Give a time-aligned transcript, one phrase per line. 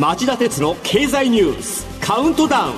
[0.00, 2.74] 町田鉄の経済ニュースカウントダウン。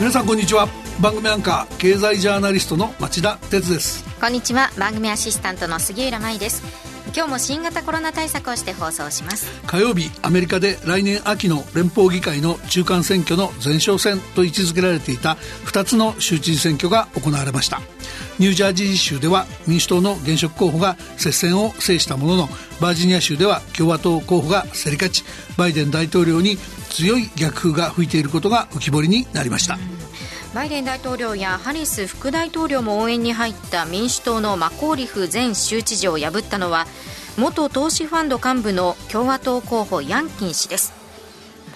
[0.00, 0.66] 皆さんこんにちは。
[1.00, 4.04] 番組アンカー経済ジャーナリストの町田鉄です。
[4.20, 4.72] こんにちは。
[4.76, 6.64] 番組アシスタントの杉浦舞です
[7.16, 9.46] 今日も新型コロナ対策をして放送します。
[9.68, 17.80] 火曜日アメリカで来年秋の連邦議会の中間選挙の前哨戦と位置づけられていた2つの州知事選挙が行われました。
[18.40, 22.48] ニュージャージー州では民主党の現職候補が接戦を制したものの
[22.80, 25.24] バージニア州では共和党候補が競り勝ち。
[25.56, 26.56] バイデン大統領に
[26.90, 29.93] 強い逆風が吹いていることが浮き彫りになりました、うん
[30.54, 36.86] バイデン大統領やハリス副大統領も応援に入った民主党のマコーリフ前州知事を破ったのは
[37.36, 40.92] 元投資ファンド幹部の共和党候補ヤンキン氏です。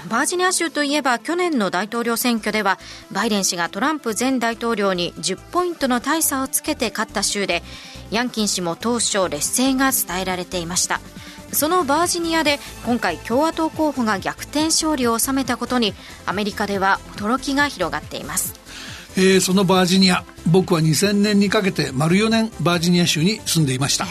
[0.08, 2.78] バージニア州といえば去年の大統領選挙では
[3.10, 7.64] バイデン氏がトランプ前大統領に10ポイントの大差をつけて勝った州で
[8.12, 11.00] ヤンキン氏も当初劣勢が伝えられていました。
[11.52, 15.94] そのバージニアで今回共和党候補が逆転勝利を収めたことに
[16.26, 18.67] アメリカでは驚きが広がっています。
[19.16, 24.06] えー、そのバージニア僕は2000年にかけて丸4年バージニア州に住んでいました。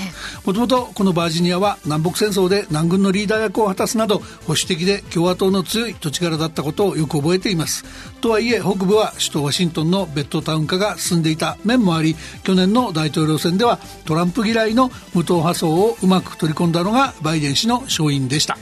[0.45, 7.85] もともとこのバージニアは南北戦争で南軍のリーダー役を果たすなど保守的で共和党の強い土地柄だったことをよく覚えています。
[8.21, 18.57] とはいえ北部は首都ワシントンのベッドタウン化が進んでいた面もあり去年の大統領選ではトランプ嫌いの無党派層をうまく取り込んだのがバイデン氏の勝因でした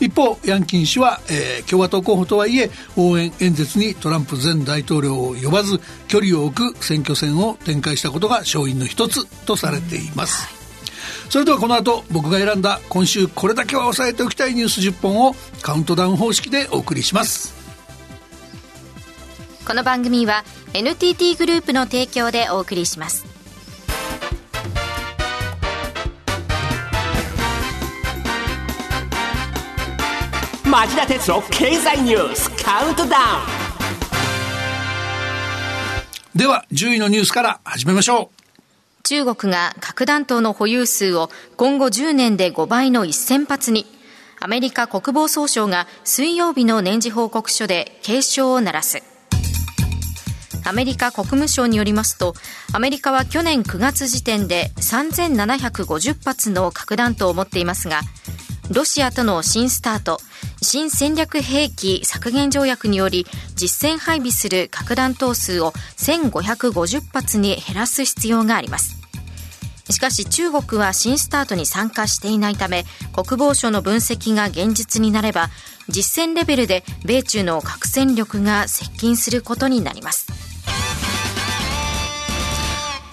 [0.00, 10.48] 一方ヤンキン氏は、えー、共和党候補とはいえ応援演説にトランプ前大統領を呼ばず距離を置く選挙戦を展開したことが勝因の一つとされています、
[11.30, 17.58] それではこの後僕が選んだ今週これだけは押さえておきたいニュース10本をカウントダウン方式でお送りします。
[19.66, 23.37] この番組は NTT グループの提供でお送りします。
[30.70, 33.20] 町田鉄の経済ニュースカウントダウ
[36.36, 36.38] ン。
[36.38, 39.02] では10位のニュースから始めましょう。
[39.02, 43.86] 中国が核弾頭の保有数を今後10年で5倍の1000発に。
[44.40, 49.02] アメリカ国防総省が水曜日の年次報告書で警鐘を鳴らす。
[50.66, 52.34] アメリカ国務省によりますと
[52.74, 58.02] アメリカは去年9月時点で3750発の核弾頭を持っていますが
[58.70, 60.20] ロシアとの新スタート
[60.60, 68.96] 新戦略兵器削減条約により実戦配備する核弾頭数を1550発に減らす必要があります。
[69.90, 72.84] しかし中国は新スタートに参加していないため
[73.14, 75.48] 国防省の分析が現実になれば
[75.88, 80.47] 実戦レベルで米中の核戦力が接近することになります。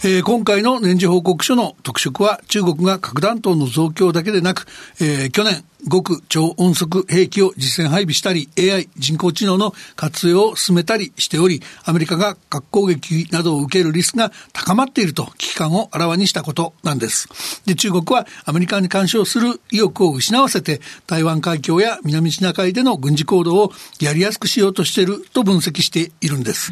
[0.07, 4.67] えー、今回の年次報告書の特色は中国が核弾頭の増強だけでなく、
[5.01, 17.61] えー、去年極超音速兵器を実戦配備したり AI 人工知能の活用を進めたりしておりアメリカが核攻撃などを受けるリスクが高まっていると危機感をあらわにしたことなんです。
[17.65, 26.71] で中国はアメリカに干渉する意欲を失わせて台湾海峡や南シナ海での軍事行動をやりやすくしようとしていると分析しているんです、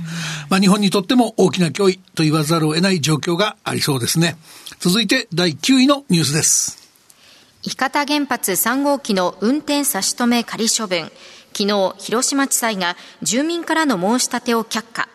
[0.49, 4.37] まあ、日本にとっても大きな脅威と言わざるを得ない状況がありそうですね。
[4.79, 6.82] 続いて第9位のニュースです。
[7.65, 11.09] 伊方原発3号機の運転差し止め仮処分。
[11.57, 15.07] 昨日広島地裁が住民からの申し立てを却下。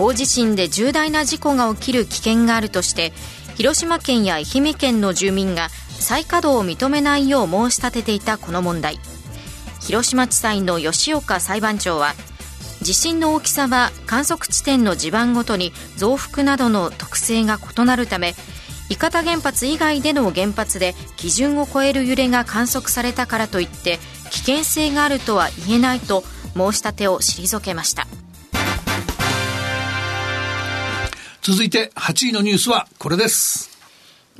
[0.00, 3.12] 大地震で重大な事故が起きる危険があるとして
[3.54, 5.68] 広島県や愛媛県の住民が
[6.00, 8.98] 再稼働を認めないよう申し立てていたこの問題。
[9.80, 12.14] 広島地裁の吉岡裁判長は
[12.82, 18.34] 地震の大きさは観測地点の地盤ごとに増幅などの特性が異なるため
[18.88, 23.98] 伊方原発以外での原発で基準を超える揺れが観測されたからといって
[24.30, 26.22] 危険性があるとは言えないと
[26.54, 28.06] 申し立てを退けました。
[31.42, 33.70] 続いて8位のニュースはこれです。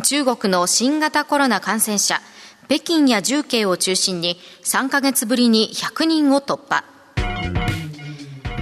[0.02, 2.20] 中国の新型コロナ感染者
[2.68, 6.84] 北京や重慶を中心に3ヶ月ぶりに100人を突破。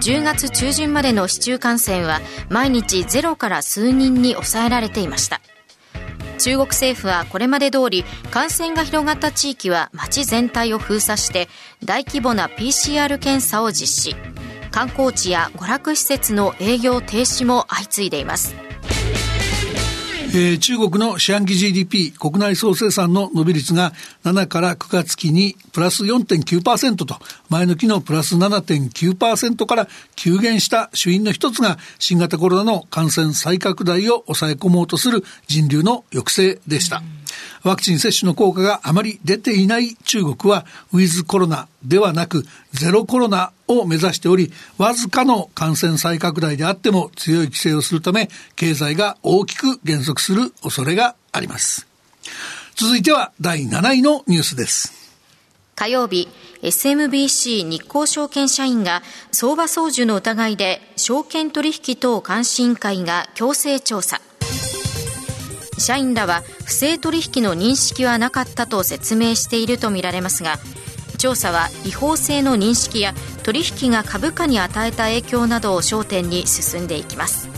[0.04, 2.20] 10月中旬までの市中感染は
[2.50, 5.40] 毎日ゼロから数人に抑えられていました
[6.38, 11.48] 中国政府はこれまで通り感染が広がった地域は街全体を封鎖して
[11.84, 14.16] 大規模な PCR 検査を実施。
[14.70, 18.63] 観光地や娯楽施設の営業停止も相次いでいます。
[20.36, 23.92] えー、中国の四半期 GDP 国内総生産の伸び率が
[24.24, 27.14] 7から9月期にプラス4.9%と
[27.50, 29.86] 前の期のプラス7.9%から
[30.16, 37.00] 急減した主因の一つが新型コロナの感染再拡大を抑え込もうとする人流の抑制でした。
[37.62, 51.86] ワクチン接種の効果があまり出ていない中国は、ウィズコロナではなく、ゼロコロナを目指しており、わずかの感染再拡大であっても強い規制をするため、経済が大きく減速する恐れがあります。
[52.76, 55.04] 続いては第7位のニュースです。
[55.76, 56.28] 火曜日、
[56.62, 59.02] SMBC 日興証券社員が
[59.32, 64.20] 相場操縦の疑いで証券取引等監視委員会が強制調査。
[65.84, 70.56] 社員らは不正取引の認識はなかったと説明しているとみられますが
[71.18, 73.12] 調査は違法性の認識や
[73.44, 77.53] 取引が株価に与えた影響などを焦点に進んでいきます。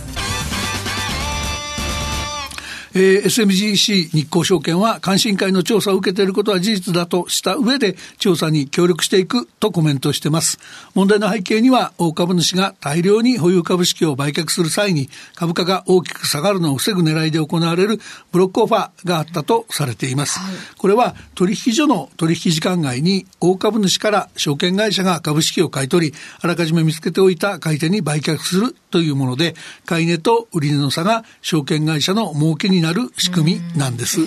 [2.99, 10.59] えー、SMGC 日興証券は監視委員会の調査を受けていることは事実だとした上で調査に協力していくとコメントしています。
[10.95, 18.01] 問題の背景には大株主が大量に保有株式を売却する際に株価が大きく下がるのを防ぐ狙いで行われる
[18.33, 20.39] ブロックオファーがあったとされています。
[20.39, 29.55] はい、これは取引所の取引時間外に大株主から証券会社が株式を買い取り、あらかじめ見つけておいた買い手に売却するというもので、
[29.85, 34.21] 買い値と売り値の差が証券会社の儲けになる仕組みなんです。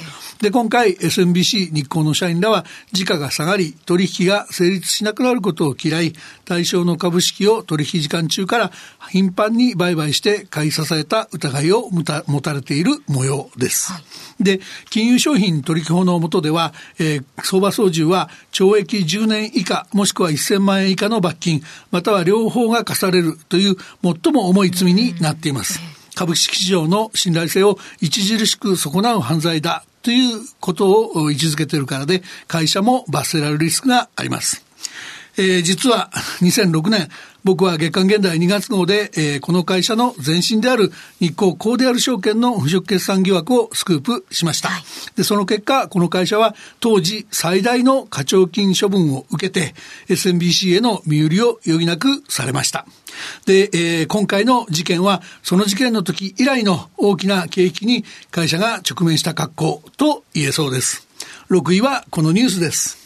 [0.44, 6.14] で、今回 SMBC 日興の社員らは時価が下がり取引が成立しなくなることを嫌い、
[6.46, 8.72] 対象の株式を取引時間中から
[9.10, 13.92] 頻繁に売買して買い支えた疑いを持たれている模様です。
[13.92, 14.00] は
[14.40, 14.60] い、で、
[14.90, 25.80] 金融商品取引法の下では、えー、相場操縦は懲役10年以下もしくは1000万円以下の罰金、または両方が課されるという最も重い罪になっています。
[26.16, 34.66] 株式市場の信頼性を著しく損なう犯罪だということを位置づけているからで、会社も罰せられるリスクがあります。
[35.38, 36.10] えー、実は
[36.42, 37.10] 2006年、
[37.44, 44.70] 僕は月刊現代2月号で、えー、この会社の前身である日光コーデアル証券の腐食決算疑惑をスクープしました。
[44.70, 44.84] はい、
[45.16, 49.74] で、その結果、この会社は当時最大の課徴金処分を受けて
[50.10, 52.86] SMBC への身売りを余儀なくされました。
[53.46, 61.08] で、えー、今回の事件はその事件の時以来の大きな景気に会社が直面した格好と言えそうです。
[61.50, 62.99] 6位はこのニュースです。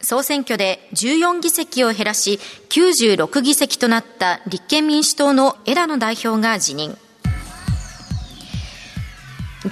[0.00, 2.38] 総選挙で14議席を減らし
[2.68, 6.96] 96議席となった立憲民主党の枝野代表が辞任。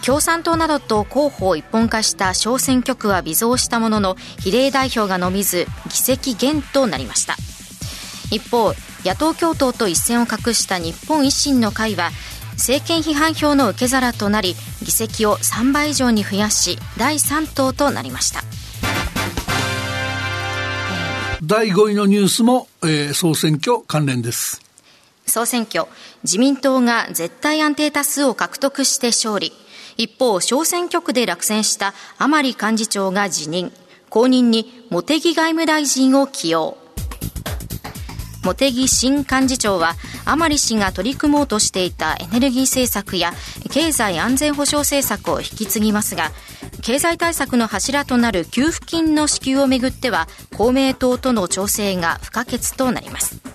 [0.02, 7.36] 共産党などと候補を一本化した小選挙区は微増したものの比例代表が伸びず議席減となりました。
[8.30, 8.74] 一方
[9.04, 12.10] 野党共闘と一線を画した日本維新の会は
[12.52, 18.42] 政権批判票の受け皿となり議席を3倍以上に増やし第3党となりました。
[21.56, 24.60] 第5位のニュースも、えー、総選挙関連です。
[25.24, 25.84] 総選挙、
[26.24, 29.52] 自民党が絶対安定多数を獲得して勝利。
[29.96, 33.70] 一方、小選挙区で落選した甘利幹事長が辞任。
[34.10, 36.76] 後任に茂木外務大臣を起用。
[38.42, 43.32] 茂木新幹事長は甘利氏が取り組もうとしていたエネルギー政策や
[43.70, 46.32] 経済安全保障政策を引き継ぎますが
[46.84, 53.53] 経済対策の柱となる給付金の支給をめぐっては公明党との調整が不可欠となります。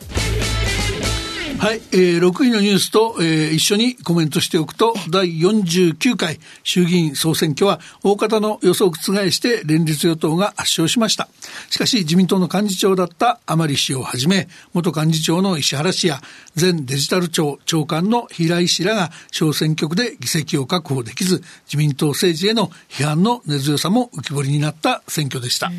[1.59, 11.28] はい、えー、6位のニュースと、えー、一緒にコメントしておくと、第49回衆議院総選挙は大方の予想を覆して連立与党が圧勝しました。
[11.69, 16.21] しかし自民党の幹事長だった甘利氏をはじめ、元幹事長の石原氏や
[16.59, 25.69] 前デジタル庁長官の平井氏らが小選挙区で議席を確保できず、自民党政治への批判の根強さも浮き彫りになった選挙でした。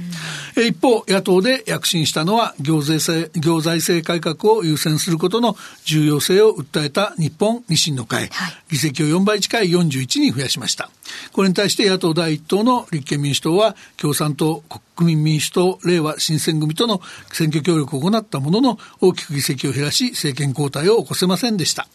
[0.59, 10.91] えー、一方、野党で躍進したのは行税制、行財政改革を優先することの重要性を訴えた日本維新の会、はい、議席を4倍近い41に増やしました。
[11.33, 14.63] これに対して野党第一党の立憲民主党は共産党、
[14.97, 17.01] 国民民主党、令和新選組との
[17.33, 21.89] 選挙協力を行ったものの大きく議席を減らし政権交代を起こせませんでした。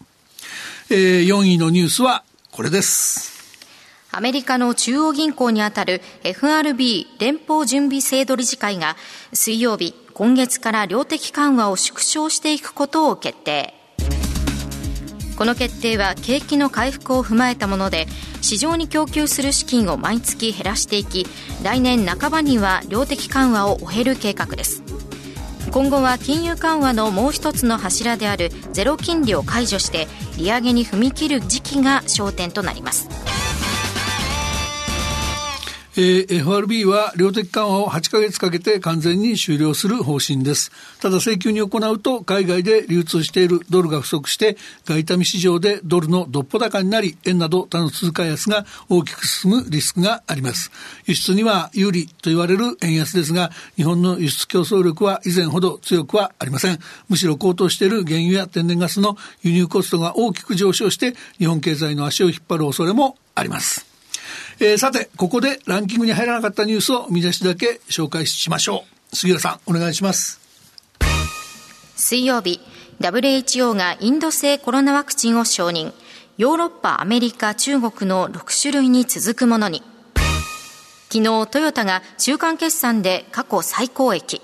[0.90, 3.35] えー、4位のニュースはこれです。
[4.16, 8.96] アメリカの中央銀行にあたる FRB 連邦準備制度理事会が
[9.34, 13.74] 水曜日今月から量的緩和を縮小していくことを決定。
[15.36, 18.06] この決定は景気の回復を踏まえたもので
[18.40, 21.26] 市場に供給する資金を毎月減らしていき
[21.62, 24.82] 来年半ばには量的緩和を終える計画です。
[25.70, 30.08] 今後は金融緩和のもう一つの柱であるゼロ金利を解除して
[30.38, 33.10] 利上げに踏み切る時期が焦点となります。
[35.98, 40.70] えー、FRB は量的緩和を8ヶ月かけて完全に終了する方針です。
[41.00, 50.70] ただ請求に行うと海外で流通しているドルが不足して外為市場でドルのどっぽ高になり円など他の通貨安が大きく進むリスクがあります。
[51.06, 56.78] 輸出には有利と言われる円安ですが日本の輸出競争力は以前ほど強くはありません。
[57.08, 63.95] むしろ高騰している原油や天然ガスの輸入コストが大きく上昇して日本経済の足を引っ張る恐れもあります。
[64.58, 69.16] えー、さて、ここでランキングに入らなかったニュースを見出しだけ紹介しましょう。
[69.16, 70.40] 杉浦さん、お願いします。
[71.94, 72.60] 水曜日、
[73.00, 75.92] WHO がインド製コロナワクチンを承認。
[76.38, 79.82] ヨーロッパ、アメリカ、中国の6種類に続くものに。
[81.10, 84.40] 昨日、トヨタが中間決算で過去最高益。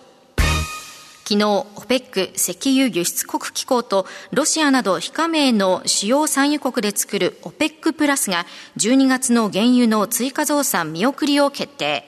[1.33, 1.47] 昨日、
[1.77, 8.45] OPEC 石油輸出国機構とロシアなど非加盟の主要産油国で作る OPEC プラスが
[8.77, 12.05] 12月の原油の追加増産見送りを決定。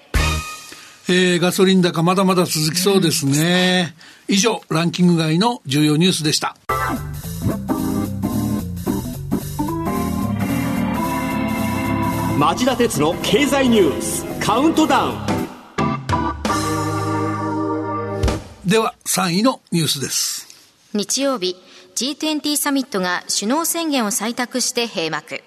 [1.08, 3.94] えー、ガソリン高まだまだ続きそうですね。
[4.28, 6.54] 以上、ランキング外の重要ニュースでした。
[12.38, 15.43] 町田鉄の経済ニュースカウントダウン
[18.66, 20.48] では3位のニュースです。
[20.94, 21.54] 日曜日
[21.96, 25.42] G20 サミットが首脳宣言を採択して閉幕。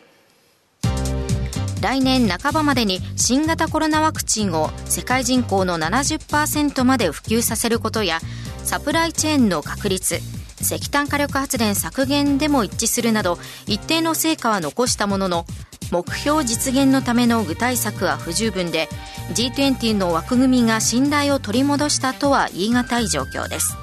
[1.81, 8.19] 来年半ばまでに新型コロナワクチンを世界人口の70%まで普及させることや
[8.63, 10.19] サプライチェーンの確立
[10.61, 13.37] 石炭火力発電削減でも一致するなど
[13.67, 15.45] 一定の成果は残したものの
[15.91, 18.89] 目標実現のための具体策は不十分で
[19.33, 23.75] G20 の枠組みが信頼を取り戻したとは言い難い状況です。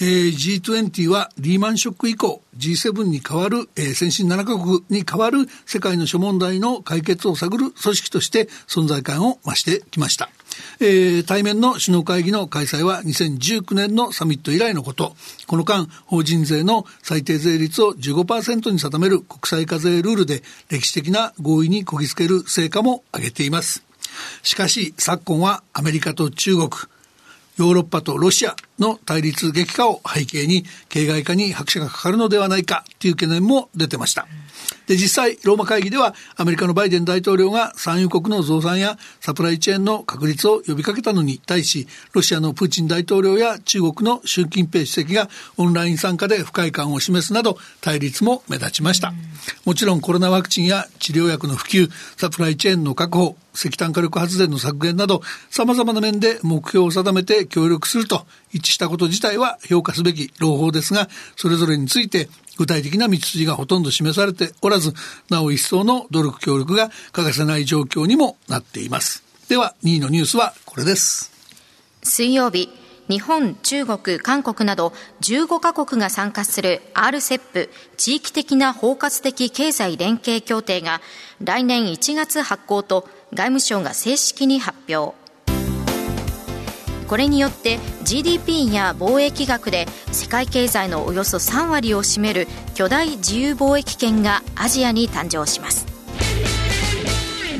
[0.00, 10.28] えー、G20 はリーマンショック以降 G7 に代わる、えー、先進7カ国に代わる世界の諸問題の解決を探る組織として存在感を増してきました。
[10.80, 15.16] えー、対面の首脳会議の開催は2019年のサミット以来のこと。
[15.46, 23.84] この間、法人税の最低税率を15%に定める国際課税ルールで歴史的な合意にこぎつける成果も挙げています。
[24.42, 26.68] しかし、昨今はアメリカと中国、
[27.56, 34.26] ヨーロッパとロシアの対立激化を背景に形骸化に拍車がかかるのではないかという懸念も出てました。
[34.86, 49.12] で、実際、ローマ会議ではアメリカのバイデン大統領が産油国の増産やサプライチェーンの確立を呼びかけたのに対し、ロシアのプーチン大統領や中国の習近平主席がオンライン参加で不快感を示すなど対立も目立ちました。
[49.64, 64.94] もちろんコロナワクチンや治療薬の普及、サプライチェーンの確保、石炭火力発電の削減など様々な面で目標を定めて協力すると一致したこと自体は評価すべき朗報ですがそれぞれについて具体的な道筋がほとんど示されておらず
[65.28, 69.24] なお一層の努力協力が欠かせない状況にもなっています。
[69.48, 71.32] では2位のニュースはこれです。
[72.02, 72.70] 水曜日
[73.08, 77.68] 日本、中国、韓国など15カ国が参加する RCEP
[77.98, 81.02] 地域的な包括的経済連携協定が
[81.42, 85.23] 来年1月発行と外務省が正式に発表。
[87.04, 95.93] これによって GDP や貿易額で世界経済のおよそ3割を占める巨大自由貿易圏がアジアに誕生します。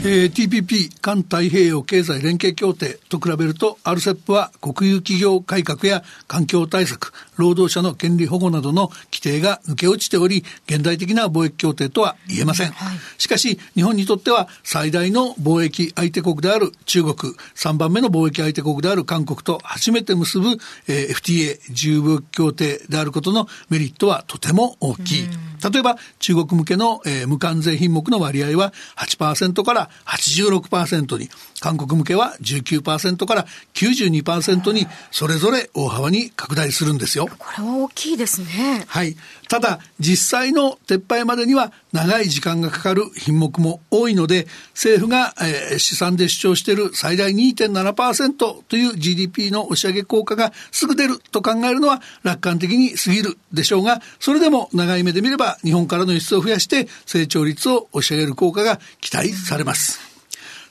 [0.07, 17.15] えー、TPP 環太平洋経済連携協定と比べると RCEP は国有企業改革や環境対策労働者の権利保護などの規定が抜け落ちており現代的な貿易協定とは言えません、はい、しかし日本にとっては最大の貿易相手国である中国
[17.55, 25.29] 3番目の貿易相手国である韓国と初めて結ぶ、えー、FTA 自由貿易協定であることのメリットはとても大きい、
[25.73, 31.29] 例えば中国向けの、えー、無関税品目の割合は8%から86%に、
[31.61, 37.27] 韓国向けは19%から92%にそれぞれ大幅に拡大するんですよ。
[37.39, 38.85] これは大きいですね。
[38.87, 39.17] はい。
[39.49, 59.84] ただ、実際の撤廃までには長い時間がかかる品目も多いので、政府が、えー、試算で主張している最大2.7%という GDP の押し上げ効果がすぐ出ると考えるのは楽観的に過ぎるでしょうが、それでも長い目で見れば日本からの輸出を増やして成長率を押し上げる効果が期待されます。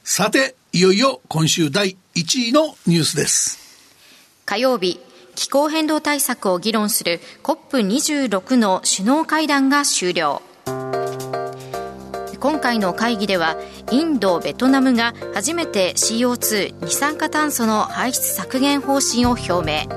[0.03, 3.59] さて、いよいよ今週第1位のニュースです。
[4.45, 4.99] 火曜日、
[5.35, 10.41] 気候変動対策を議論する COP26 の首脳会談が終了。
[12.43, 13.55] 今回の会議では
[13.89, 19.87] インド、ベトナムが初めて CO2 二酸化炭素の排出削減方針を表明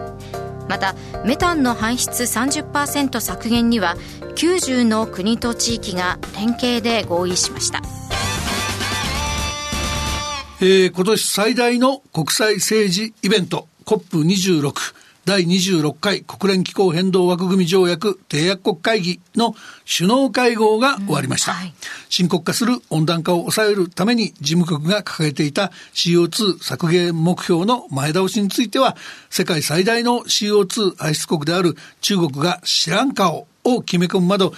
[0.69, 0.95] また
[1.25, 3.97] メタンの排出30%削減には
[4.37, 7.83] 90の国と地域が連携で合意しました
[10.69, 14.73] えー、今年最大の国際政治イベント COP26
[15.25, 19.55] 第26回国連気候変動枠組条約締約国会議の
[19.87, 21.75] 首脳会合が終わりました、うんはい、
[22.09, 28.97] 深刻化する温暖化を抑えるために事務局が掲げていた CO2 削減目標の前倒しについては
[29.31, 33.37] 世界最大の CO2 排出国である中国が知らん顔。
[33.37, 33.47] を
[33.83, 34.53] 決め込むなど、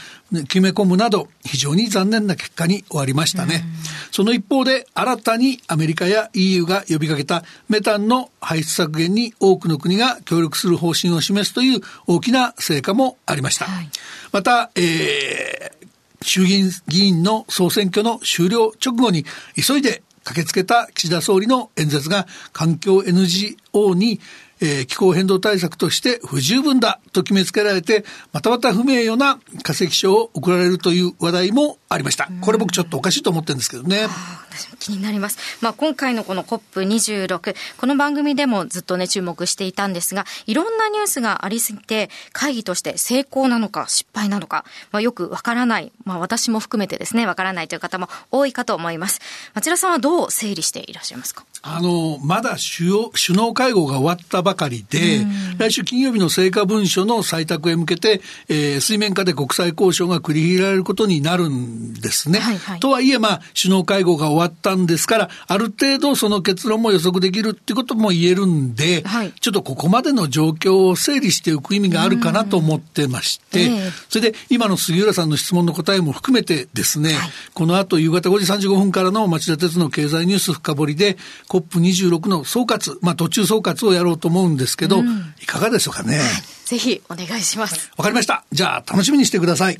[0.48, 3.64] 決め込むなど、非常に残念な結果に終わりましたね。
[4.10, 13.64] その一方で、新たにアメリカや EU が呼びかけたメタンの排出削減に多くの国が協力する方針を示すという大きな成果もありました。
[13.64, 13.88] はい、
[14.32, 15.86] また、えー、
[16.22, 19.24] 衆議院議員の総選挙の終了直後に
[19.56, 24.20] 急いで駆けつけた岸田総理の演説が環境 NGO に
[24.60, 32.28] えー、気候変動対策として不十分だと決めつけられて、またまた不名誉な化石賞を贈られるという話題もありました。
[32.40, 34.08] これ僕ちょっとおかしいと思ってるんですけどね。
[34.50, 35.38] 私も気になります。
[35.60, 49.20] まあ今回のこの COP26、この番組でもずっとね注目していたんですが、いろんなニュースがありすぎて、会議として成功なのか失敗なのか、まあよくわからない、まあ私も含めてですね、わからないという方も多いかと思います。
[49.54, 51.44] 町田さんはどう整理していらっしゃいますか？
[51.62, 55.26] あの、まだ首脳会合が終わったばかりで、
[55.58, 62.38] 来週金曜日の成果文書の採択へ向けて、えー、水面下で国際交渉が繰り広げられることになるんですね。
[62.38, 73.70] はいはい、とはいえ、まあ、首脳会合が終わったんですから、ある程度その結論も予測できるっていうことも言えるんで、はい、ちょっとここまでの状況を整理しておく意味があるかなと思ってまして、
[74.08, 86.20] それで今の杉浦さんの質問の答えも含めてですね、はい、この後夕方5時35分からの町田鉄の経済ニュース深掘りで、COP26 の総括、まあ途中総括をやろうと思うんですけど、うん、いかがでしょうかね？
[86.64, 87.90] ぜひお願いします。
[87.96, 88.44] わかりました。
[88.52, 89.78] じゃあ楽しみにしてください。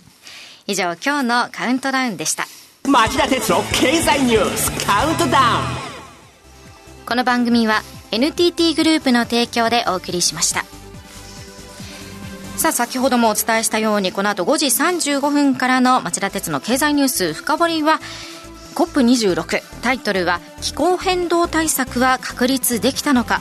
[0.67, 2.47] 以上、今日のカウントダウンでした。
[2.85, 5.67] 町田鉄の経済ニュースカウントダウン。
[7.07, 10.65] この番組は NTT グループの提供でお送りしました。
[12.57, 18.01] さあ、先ほどもお伝えしたように、この後5時35分からの町田鉄の経済ニュース深掘りは、
[18.75, 23.41] COP26 タイトルは気候変動対策は確立できたのか？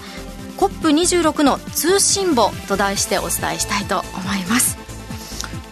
[0.58, 4.88] COP26 の通信簿と題してお伝えしたいと思います。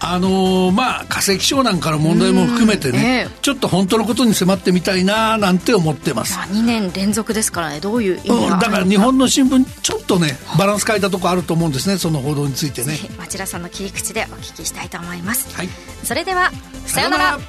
[0.08, 12.98] あのー、まあ化石賞なんかの問題も含めてね、ちょっと本当のことに迫ってみたいななんて思ってます、まあ、2年連続ですからねどういう意味が、うん、だから日本の新聞ちょっとねバランス変えたとこあると思うんですねその報道についてね。
[13.18, 15.70] 町田さんの切り口でお聞きしたいと思います、はい、
[16.04, 16.52] それでは
[16.86, 17.40] さようなら